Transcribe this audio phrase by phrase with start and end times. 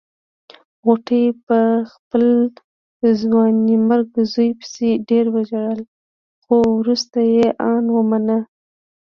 [0.83, 1.59] غوټۍ په
[1.91, 2.23] خپل
[3.21, 5.81] ځوانيمرګ زوی پسې ډېر وژړل
[6.43, 8.37] خو روسته يې ان ومانه.